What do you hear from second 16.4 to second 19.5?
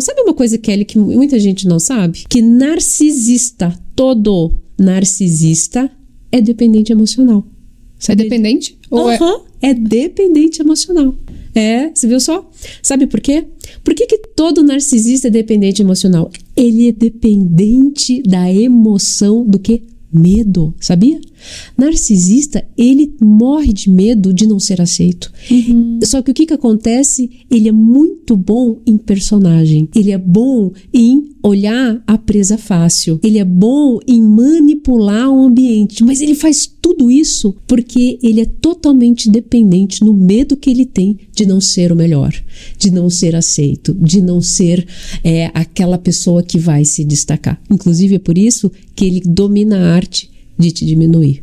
Ele é dependente da emoção